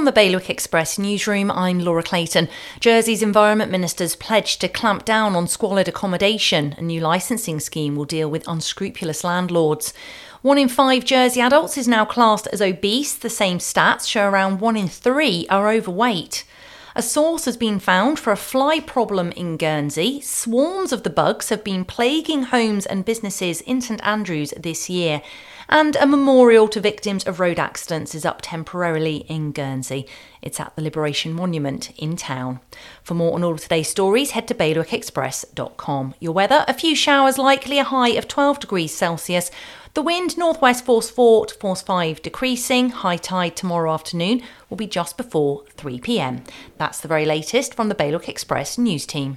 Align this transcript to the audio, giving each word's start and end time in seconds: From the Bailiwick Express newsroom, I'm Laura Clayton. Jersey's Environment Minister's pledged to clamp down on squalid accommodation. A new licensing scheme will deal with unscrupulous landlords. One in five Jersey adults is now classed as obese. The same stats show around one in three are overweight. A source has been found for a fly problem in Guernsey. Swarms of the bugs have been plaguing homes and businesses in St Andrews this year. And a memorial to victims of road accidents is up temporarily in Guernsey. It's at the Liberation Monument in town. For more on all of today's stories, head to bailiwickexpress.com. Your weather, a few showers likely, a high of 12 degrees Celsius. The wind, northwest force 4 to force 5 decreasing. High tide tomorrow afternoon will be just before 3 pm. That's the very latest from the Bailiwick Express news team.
From 0.00 0.06
the 0.06 0.12
Bailiwick 0.12 0.48
Express 0.48 0.98
newsroom, 0.98 1.50
I'm 1.50 1.78
Laura 1.78 2.02
Clayton. 2.02 2.48
Jersey's 2.80 3.22
Environment 3.22 3.70
Minister's 3.70 4.16
pledged 4.16 4.62
to 4.62 4.68
clamp 4.68 5.04
down 5.04 5.36
on 5.36 5.46
squalid 5.46 5.88
accommodation. 5.88 6.74
A 6.78 6.80
new 6.80 7.02
licensing 7.02 7.60
scheme 7.60 7.96
will 7.96 8.06
deal 8.06 8.30
with 8.30 8.48
unscrupulous 8.48 9.24
landlords. 9.24 9.92
One 10.40 10.56
in 10.56 10.70
five 10.70 11.04
Jersey 11.04 11.42
adults 11.42 11.76
is 11.76 11.86
now 11.86 12.06
classed 12.06 12.46
as 12.46 12.62
obese. 12.62 13.12
The 13.14 13.28
same 13.28 13.58
stats 13.58 14.08
show 14.08 14.26
around 14.26 14.60
one 14.60 14.74
in 14.74 14.88
three 14.88 15.46
are 15.50 15.68
overweight. 15.68 16.44
A 16.96 17.02
source 17.02 17.44
has 17.44 17.56
been 17.56 17.78
found 17.78 18.18
for 18.18 18.32
a 18.32 18.36
fly 18.36 18.80
problem 18.80 19.30
in 19.32 19.56
Guernsey. 19.56 20.20
Swarms 20.22 20.92
of 20.92 21.04
the 21.04 21.10
bugs 21.10 21.48
have 21.48 21.62
been 21.62 21.84
plaguing 21.84 22.44
homes 22.44 22.84
and 22.84 23.04
businesses 23.04 23.60
in 23.60 23.80
St 23.80 24.04
Andrews 24.04 24.52
this 24.56 24.90
year. 24.90 25.22
And 25.68 25.94
a 25.94 26.06
memorial 26.06 26.66
to 26.66 26.80
victims 26.80 27.24
of 27.24 27.38
road 27.38 27.60
accidents 27.60 28.12
is 28.16 28.24
up 28.24 28.40
temporarily 28.42 29.18
in 29.28 29.52
Guernsey. 29.52 30.08
It's 30.42 30.58
at 30.58 30.74
the 30.74 30.82
Liberation 30.82 31.32
Monument 31.32 31.92
in 31.96 32.16
town. 32.16 32.58
For 33.04 33.14
more 33.14 33.34
on 33.34 33.44
all 33.44 33.52
of 33.52 33.60
today's 33.60 33.88
stories, 33.88 34.32
head 34.32 34.48
to 34.48 34.54
bailiwickexpress.com. 34.54 36.14
Your 36.18 36.32
weather, 36.32 36.64
a 36.66 36.74
few 36.74 36.96
showers 36.96 37.38
likely, 37.38 37.78
a 37.78 37.84
high 37.84 38.10
of 38.10 38.26
12 38.26 38.58
degrees 38.58 38.92
Celsius. 38.92 39.52
The 39.94 40.02
wind, 40.02 40.38
northwest 40.38 40.84
force 40.84 41.10
4 41.10 41.46
to 41.46 41.54
force 41.56 41.82
5 41.82 42.22
decreasing. 42.22 42.90
High 42.90 43.16
tide 43.16 43.56
tomorrow 43.56 43.92
afternoon 43.92 44.40
will 44.68 44.76
be 44.76 44.86
just 44.86 45.16
before 45.16 45.64
3 45.76 45.98
pm. 45.98 46.44
That's 46.78 47.00
the 47.00 47.08
very 47.08 47.26
latest 47.26 47.74
from 47.74 47.88
the 47.88 47.96
Bailiwick 47.96 48.28
Express 48.28 48.78
news 48.78 49.04
team. 49.04 49.28